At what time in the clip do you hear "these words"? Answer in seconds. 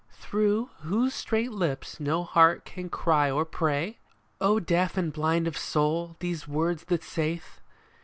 6.19-6.85